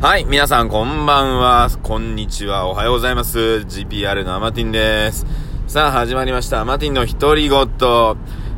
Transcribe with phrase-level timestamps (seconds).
[0.00, 3.38] はい、皆さんこんばんは、こんにちは、おはようございます。
[3.38, 5.26] GPR のアマティンです。
[5.66, 7.58] さあ、始まりました、アマティンの独り言。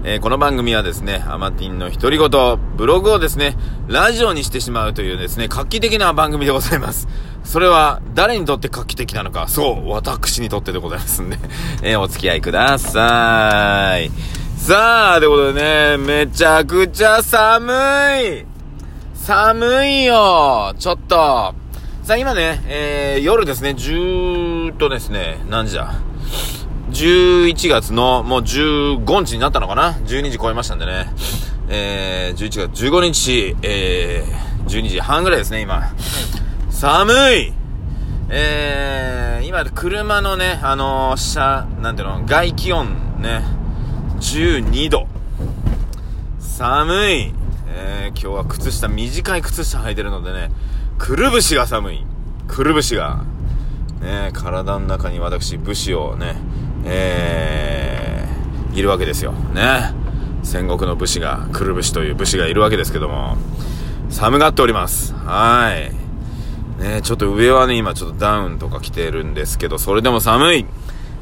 [0.04, 3.56] えーこの番組はですね、アマティンの独り言、ブログをですね、
[3.88, 7.08] ラジオにしてしまうというですね、画期的な番組でございます。
[7.42, 11.38] それは、誰にとって画期的なのか、そう、私にとってでございますんで、
[11.82, 14.10] えーお付き合いください。
[14.58, 17.72] さあ、ということでね、めちゃくちゃ寒
[18.44, 18.49] い
[19.30, 21.54] 寒いよちょっと。
[22.02, 25.94] さあ今ね、えー、夜ですね、10とですね、何時だ
[26.90, 31.12] ?11 月のもう15日になったのかな ?12 時超えましたんでね。
[31.68, 35.92] えー、11月15日、えー、12時半ぐらいですね、今。
[36.68, 37.52] 寒い
[38.30, 43.44] えー、今、車のね、あのー、車、なんていうの、外気温ね、
[44.18, 45.06] 12度。
[46.40, 47.39] 寒い。
[47.72, 50.50] えー、今日は靴下、短い靴下履いてるのでね、
[50.98, 52.04] くるぶしが寒い。
[52.48, 53.22] くるぶしが。
[54.02, 56.36] ね、体の中に私、武士をね、
[56.84, 59.32] えー、いるわけですよ。
[59.32, 59.94] ね。
[60.42, 63.36] 戦国の武士が、くるぶしという武士がいるわけですけども、
[64.08, 65.14] 寒がっております。
[65.14, 66.82] はい。
[66.82, 70.66] ね、ちょっと上はね、今ちょっとダウンとか着てるんですけど、それでも寒い。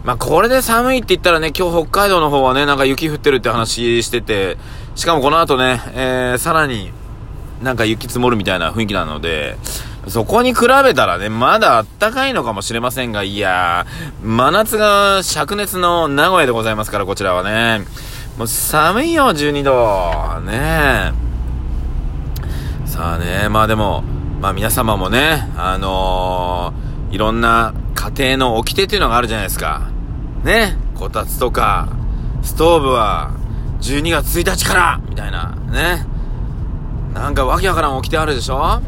[0.04, 4.56] まあ、これで寒いって言ったらね、今日北海道の方はね、なんか雪降ってるって話してて、
[4.98, 6.90] しかもこの後ね、えー、さらに
[7.62, 9.56] なんか雪積もるみたいな雰囲気なので、
[10.08, 17.86] そこに比べたらね、まだあったかいのかもしれませんが、いやー、真夏が灼熱の名古屋でございますから、こちらはね。
[18.36, 20.40] もう寒いよ、12度。
[20.40, 21.12] ね
[22.84, 24.02] さあね、まあでも、
[24.40, 29.90] まあ皆様もね、あのー、いろんな家庭の掟っていうのがあるじゃないですか。
[30.42, 31.88] ね、こたつとか、
[32.42, 33.30] ストーブは、
[33.80, 36.04] 12月1日からみたいな、ね。
[37.14, 38.80] なんかわけわからん掟あるでしょ？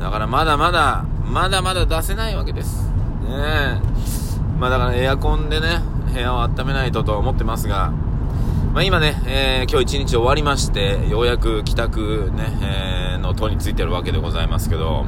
[0.00, 2.88] だからまだまだ、まだまだ出せないわけです。
[3.24, 3.80] ね
[4.58, 5.80] まあだからエアコンでね、
[6.12, 7.90] 部屋を温めないとと思ってますが、
[8.72, 15.04] まあ今ね、えー今日一日終わりまして、ようやく帰宅ね、えーの途についてるわけでございますけど、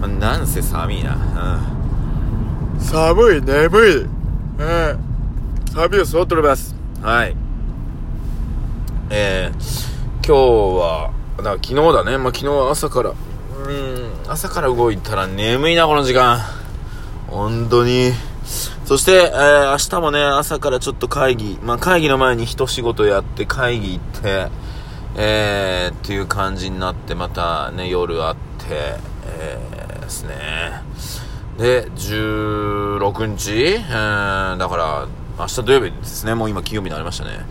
[0.00, 1.16] まあ、なんせ寒いな。
[2.74, 4.06] うん、寒い、眠い。
[4.58, 4.98] えー、
[5.74, 6.74] 寒いを揃っております。
[7.02, 7.36] はい。
[9.08, 10.32] えー、今日
[10.80, 12.18] は、だか昨日だね。
[12.18, 16.40] まあ、昨日は朝から、うん、朝から動いたら眠いな、この時間。
[17.28, 18.12] 本当に。
[18.84, 24.48] そして、えー、明日もね、朝からちょっと会議、まあ、会議の前に一仕事やって会議行って、
[25.16, 30.82] えー、っていう感じになって、またね、夜あって、えー、ですね。
[31.58, 35.06] で、16日、えー、だから、
[35.38, 36.34] 明日土曜日ですね。
[36.34, 37.46] もう今金曜日になりましたね。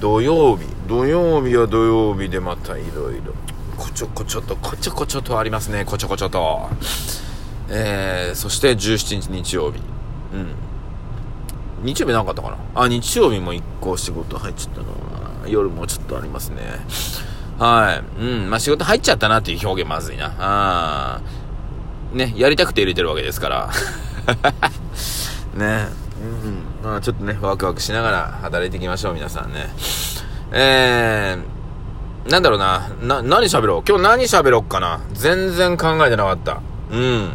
[0.00, 0.64] 土曜日。
[0.88, 3.34] 土曜日は土曜日でまたいろいろ、
[3.76, 5.84] こちょこちょと、こちょこちょとありますね。
[5.84, 6.68] こちょこちょと。
[7.68, 9.78] えー、そして17日日曜日。
[10.34, 10.54] うん。
[11.84, 12.82] 日曜日なかったかな？
[12.82, 14.86] あ、日曜日も一個仕事入っちゃったの
[15.46, 16.80] 夜もちょっとありますね。
[17.58, 18.22] はい。
[18.22, 18.50] うん。
[18.50, 20.34] まあ、仕事入っちゃったなっていう表現まずいな。
[20.38, 23.70] あーね、やりたくて入れてるわけですから。
[25.54, 25.99] ね。
[26.82, 29.68] まあ、ちょっとね、ワクワクしながら働いていきましょう、皆さんね。
[30.52, 32.88] えー、なんだろうな。
[33.02, 33.82] な、何喋ろう？
[33.88, 35.00] 今日何喋ろうかな？
[35.12, 36.60] 全然考えてなかった。
[36.90, 37.30] うん。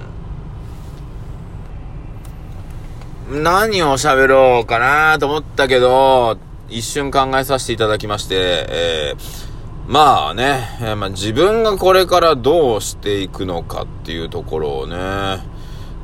[3.43, 6.37] 何を喋ろうかなと思ったけど、
[6.69, 8.35] 一瞬考えさせていただきまして、
[8.69, 14.97] えー、まあね、まあ、自分がこれからどうしていくのかっていうところをね、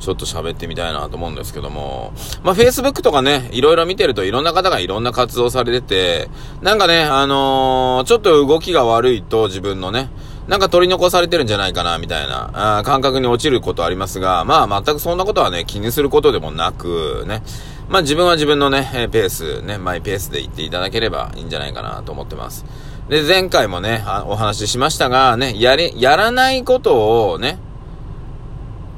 [0.01, 2.11] ちょっと喋ってみたいなと思うんですけども、
[2.43, 6.29] まあ、Facebook とかね、いろいろ見てるといろんな方がいろんな活動されてて、
[6.61, 10.09] なんかね、あのーちょっと動きが悪いと自分のね、
[10.47, 17.43] なんか取り残されてるんじゃないかな、みたいな、あ感覚に落ちることありますが、まあ全くそんなことはね、気にすることでもなく、ね、
[17.87, 22.65] まあ自分は自分のね、ペース、ね、マイペースで行っていただければいいんじゃないかなと思ってます。
[23.07, 27.59] で、前回もね、あお話ししましたが、ね、やり、やらないことをね、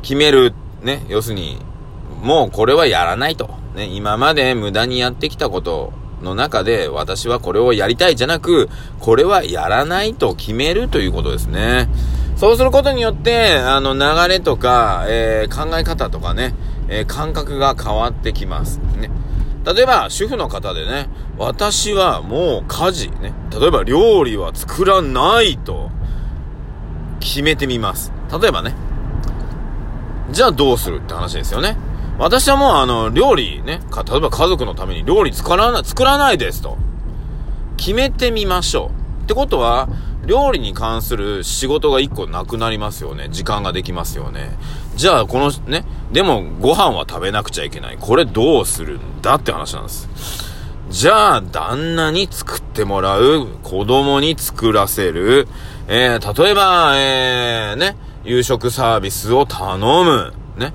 [0.02, 0.54] 決める、
[0.84, 1.58] ね、要するに、
[2.22, 3.50] もうこれはやらないと。
[3.76, 8.70] ね、今まで無駄にやってきたことの中で、私はこれをやりたいじゃなく、
[9.00, 11.90] これはやらないと決めるということですね。
[12.36, 16.56] そうすることによって、あの、流れとか、えー考え方とかね、
[16.88, 18.80] えー感覚が変わってきます。
[19.00, 19.10] ね。
[19.66, 23.34] 例えば、主婦の方でね、私はもう家事、ね。
[23.52, 25.90] 例えば、料理は作らないと、
[27.20, 28.12] 決めてみます。
[28.42, 28.76] 例えばね、
[30.34, 31.78] じゃあどうするって話ですよね。
[32.18, 36.78] 私はもうあの、料理ね、例えば家族のために料理作らない、作らないですと。
[37.78, 38.92] 決めてみましょ
[39.22, 39.24] う。
[39.26, 39.88] ってことは、
[40.26, 43.28] 料理に関する仕事が一個なくなりますよね。
[43.30, 44.58] 時間ができますよね。
[44.96, 47.98] じゃあ、このね、でもご飯は食べなくちゃいけない。
[48.00, 50.10] これどうするんだって話なんです。
[50.90, 55.48] じゃあ、旦那に作ってもらう、子供に作らせる、
[55.88, 60.74] えー、例えば、えー、ね、夕食サービスを頼む、ね。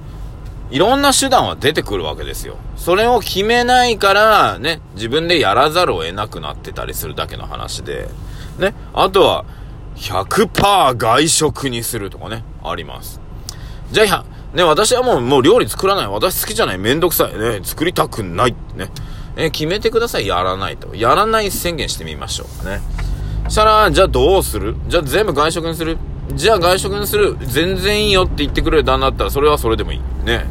[0.70, 2.56] いろんな手段は出てくるわけですよ。
[2.76, 8.08] それを決めないから、ね、自分でやらざるを得なくなってたりするだけの話で。
[8.58, 8.74] ね。
[8.92, 9.46] あとは、
[9.96, 13.20] 100%外食にするとかね、あります。
[13.90, 14.24] じゃあ、
[14.54, 16.06] ね、私はもう、もう料理作らない。
[16.06, 16.78] 私好きじゃない。
[16.78, 17.38] めんどくさい。
[17.38, 18.54] ね、作りたくない。
[18.76, 18.90] ね。
[19.36, 20.26] え、決めてください。
[20.26, 20.94] やらないと。
[20.94, 22.70] やらない宣言してみましょうか。
[22.70, 22.80] ね。
[23.48, 24.76] したら、じゃあどうする？
[24.88, 25.96] じゃあ全部外食にする？
[26.34, 27.36] じゃあ外食にする。
[27.40, 30.00] 全然いいよって言ってくれる旦那だったら、それはそれでもいい。
[30.24, 30.44] ね。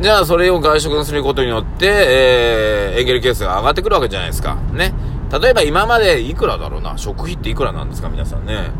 [0.00, 4.56] じゃあそれを外食にすることによって、えー、エンゲル係数が上がってくるわけじゃないですか。
[4.72, 4.94] ね。
[5.30, 8.70] 例えば今までいくらだろうな食費っていくらなんですか皆さんね。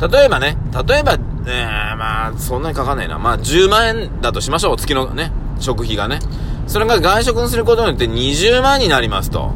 [0.00, 0.56] 例えばね、
[0.86, 3.18] 例えば、えー、まあ、そんなにかかんないな。
[3.18, 4.76] まあ、10万円だとしましょう。
[4.76, 6.20] 月のね、食費がね。
[6.68, 9.52] それが外食にすることによって20万になりますと。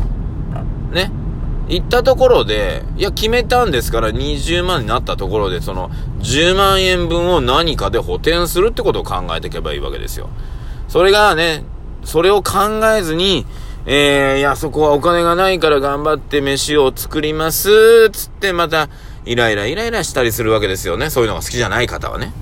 [0.90, 1.12] ね。
[1.68, 10.28] 行ったところで、いや、決めたんですから20万になったところで、その10万円分を何かで補填するってことを考えていけばいいわけですよ。
[10.88, 11.64] それがね、
[12.04, 13.46] それを考えずに、
[13.86, 18.88] えー、いや、そこはお金がないから頑張って飯を作ります、つってまた、
[19.24, 21.10] イライライライラしたりするわけですよね。
[21.10, 22.32] そういうのが好きじゃない方はね。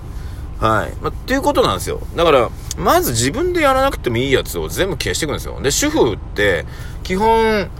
[0.61, 0.93] はい。
[1.03, 2.01] ま、っていうことなんですよ。
[2.17, 5.59] だから、まず自分でやらなくてもいいやつを全部消していくんですよ。
[5.63, 6.67] で、主婦って、
[7.03, 7.71] 基本、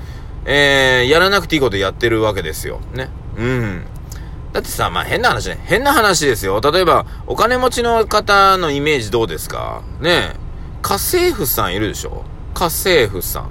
[0.45, 2.81] えー、やらなくていいことやってるわけですよ。
[2.95, 3.09] ね。
[3.37, 3.85] うん。
[4.53, 5.63] だってさ、まあ変な話ね。
[5.65, 6.61] 変な話ですよ。
[6.61, 9.83] 例えば、お金持ちの方のイメージどうですか？
[10.01, 10.35] ね
[10.83, 12.25] 家政婦さんいるでしょ？
[12.55, 13.51] 家政婦さん。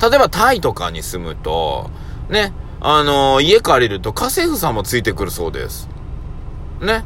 [0.00, 1.90] 例えばタイとかに住むと、
[2.28, 5.88] ね、あのー、家借りると家政婦さんもついてくるそうです。
[6.80, 7.04] ね。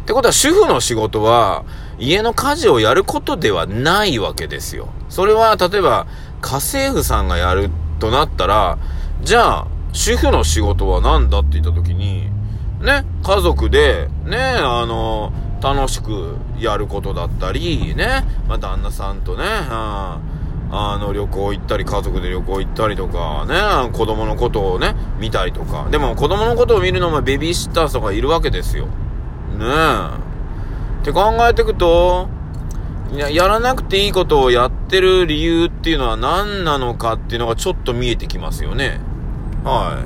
[0.00, 1.64] ってことは主婦の仕事は
[1.98, 4.88] 家の家事をやることではないわけですよ。
[5.08, 6.06] それは例えば
[6.40, 8.78] 家政婦さんがやるとなったら、
[9.22, 12.30] じゃあ主婦の仕事は何だって言った時に、
[12.80, 15.32] ね、家族で、ね、あの、
[15.62, 20.40] 楽しくやることだったり、ね、まあ、旦那さんとね、うん
[20.72, 25.88] あの、旅行行ったり、家族で旅行行ったりとか、ね、子供のことをね、見たりとか。
[25.90, 28.86] でも、子供のことを見るのもベビーシッターとかいるわけですよ。
[28.86, 29.66] ね。
[31.00, 32.28] って考えていくと、
[33.18, 39.00] や、やらなくていいことをやってる理由っていうのは何なのかっていうのがちょっと見えてきますよね。
[39.64, 40.02] は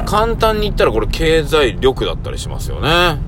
[0.00, 0.04] い。
[0.04, 3.18] 簡単に言ったらこれ経済力だったりしますよね。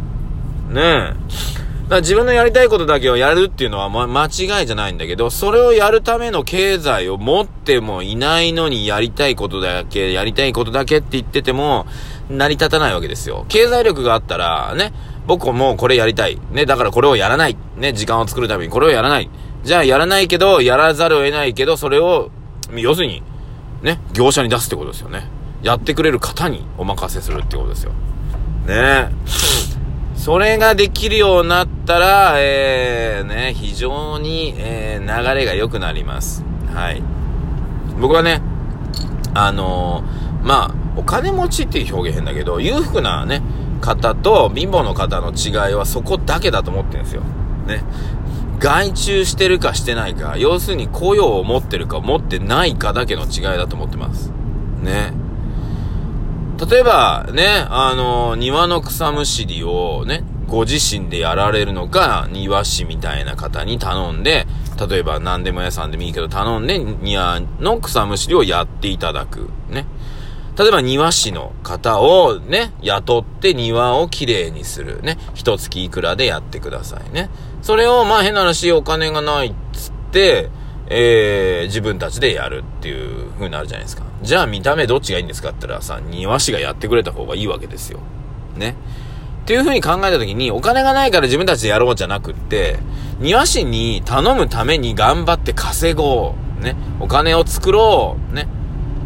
[0.70, 1.54] ねえ。
[1.84, 11.86] だから自分のやりたいことだけをやるっていうのは、ま、間違いじゃないんだけど、それをやるための経済を持ってもいないのにやりたいことだけ、やりたいことだけって言ってても、
[12.30, 13.44] 成り立たないわけですよ。
[13.48, 14.94] 経済力があったら、ね、
[15.26, 16.38] 僕もこれやりたい。
[16.50, 17.56] ね、だからこれをやらない。
[17.76, 19.30] ね、時間を作るためにこれをやらない。
[19.62, 22.30] じゃあやらないけど、やらざるを得ないけど、それを、
[22.74, 23.22] 要するに、
[23.82, 25.28] ね、業者に出すってことですよね。
[25.62, 27.92] やってくれる方にお任せするってことですよ。
[28.66, 29.08] ね
[30.14, 36.44] それができるようになったら、えー、ね、非常に、えー、流れが良くなります。
[36.72, 37.02] はい。
[38.00, 38.40] 僕はね、
[39.34, 43.42] あのー、まあ、お金持ちっていう表現変だけど、裕福なね、
[43.84, 47.22] 方と貧乏の方の違いはそこだけだと思ってるんですよ。
[47.66, 47.84] ね。
[48.58, 54.32] 外注してるかしてないか、要するに雇用を持ってるか持ってないかだけの違いだと思ってます。
[54.82, 55.12] ね。
[56.70, 64.46] 例えば、ね、あの、庭の草むしりをね、ご自身でやられるのか、庭師みたいな方に頼んで、
[64.88, 69.50] 例えば何でも屋さんでもいいけど頼んで庭の草むしりをやっていただく。
[69.68, 69.86] ね。
[70.56, 75.02] 例えば庭師の方をね、雇って庭をきれいにする。
[75.02, 75.18] ね。
[75.34, 77.28] 一月いくらでやってくださいね。
[77.62, 80.50] それを、まあ変な話、お金がないっつって、
[80.86, 84.04] えー、自分たちでやるっていう風になるじゃないですか。
[84.22, 88.00] じゃあ見た目どっちがいいんですかって言ったらさ、庭師がやってくれた方がいいわけですよ。
[88.56, 88.76] ね。
[89.42, 92.78] っていう風に考えた時に、お金がないから自分たちでやろうじゃなくって、
[93.18, 96.62] 庭師に頼むために頑張って稼ごう。
[96.62, 96.76] ね。
[97.00, 98.34] お金を作ろう。
[98.34, 98.46] ね。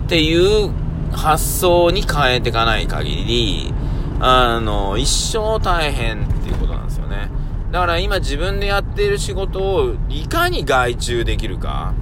[0.04, 0.70] っていう
[1.12, 3.74] 発想に変えていかない限り、
[4.20, 7.30] あの、一生大変っていうことなんですよね。
[7.70, 11.92] だから今自分でやっている仕事をいかに外注できるか、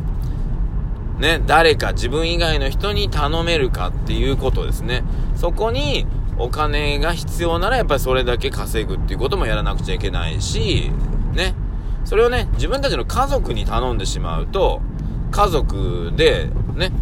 [1.19, 5.03] ね、誰か自分以外の人に頼めるかっていうことですね。
[5.35, 6.07] そこに
[6.39, 10.91] お金が必要ならやっぱりそれだけ稼ぐっていうこともやらなくちゃいけないし、
[11.35, 11.55] ね。
[12.05, 14.81] それをね、自分たちの家族に頼んでしまうと、
[15.33, 16.93] 家族で、ね、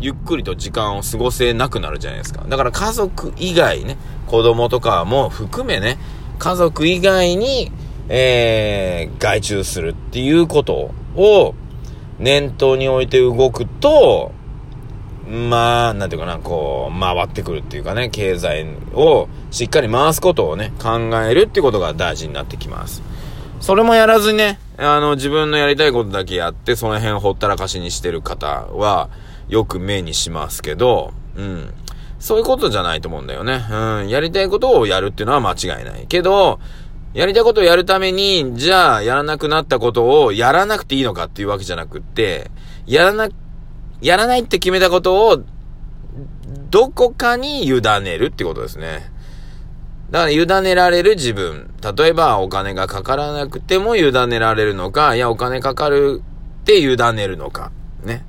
[0.00, 2.44] ゆっくりと時間を過ごせなくなるじゃないですか。
[2.48, 5.98] だから家族以外ね、子供とかも含めね、
[6.38, 7.72] 家族以外に、
[8.08, 11.54] えー、外注するっていうことを
[12.18, 14.32] 念頭に置いて動くと、
[15.28, 23.02] まあ、なんていうかな、こう、回ってくるっていうかね、経済をしっかり回すことをね、考えるっていうことが大事になってきます。
[23.60, 29.10] それもやらずにね、あの、自分のやりたいことだけやって、その辺ほったらかしにしてる方は、
[29.48, 31.74] よく目にしますけど、うん。
[32.18, 33.64] そういうことじゃないと思うんだよね。
[33.70, 34.08] うん。
[34.08, 36.06] やりたいことをやるっていうのは間違いない。
[36.08, 36.58] けど、
[37.14, 42.50] やりたいことをやるために、じゃあ、やらなくなったことをやらなくていいのかっていうわけじゃなくって、
[42.86, 43.28] やらな
[44.00, 45.42] やらないって決めたことを、
[46.70, 49.10] どこかに委ねるってことですね。
[50.10, 51.70] だから委ねられる自分。
[51.96, 56.22] 例えばお金がかからなくても委ねられるのか、いやお金かかる
[56.60, 57.72] って委ねるのか。
[58.04, 58.24] ね。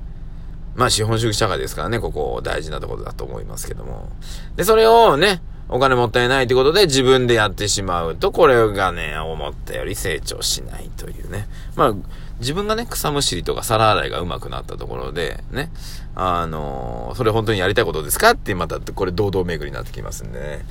[0.74, 4.08] まあ資本主義社会ですからね、ここ大事なところだと思いますけども。
[4.56, 11.46] で、それをね、お金もったいないってことで自分でやってしまうと、これがね、思ったより成長しないというね。
[11.76, 11.94] まあ、
[12.40, 15.70] 自分がね、草むしりとか皿洗いが上手くなったところで、ね、
[16.16, 20.66] あのー、それ本当にやりたいことですかってまた、これ堂々巡りになってきますんでね。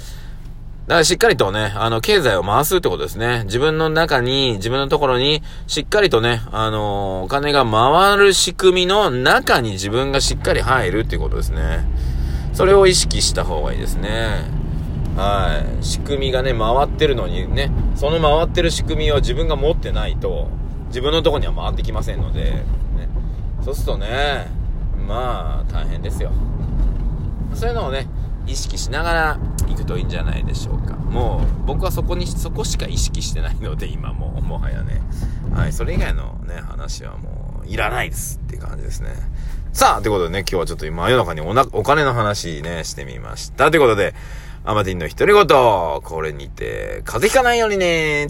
[0.90, 3.44] だからしっかりとね、あの、経済を回すってことですね。
[3.46, 11.86] 自分の中に、自分のところに、しっかりとね、あのー、お金が回る仕組みの中に自分がしっかり入るっていうことですね。
[12.54, 14.46] それを意識した方がいいですね。
[15.16, 15.86] はい。
[15.86, 20.48] 仕組みがね、回ってるのにね、その回ってる仕組みを自分が持ってないと、
[20.88, 22.64] 自分のとこには回ってきませんので、ね。
[23.64, 24.48] そうするとね、
[25.08, 26.32] まあ、大変ですよ。
[27.54, 28.08] そういうのをね、
[28.50, 30.96] 意識しながら行くといいんじゃないでしょうか。
[30.96, 35.02] もう、僕はそこに、そこしか意識してないので、今も、もはやね。
[35.54, 39.12] はい、それ以外のね、話はもう、いらないですっていう感じですね。
[39.72, 43.70] さあ、ということでね、今日はちょっと今夜中におな、お金の話ね、してみました。
[43.70, 44.16] ということで、
[44.66, 45.48] アマティンの独り言、
[46.02, 48.28] これにて、風邪ひかないようにね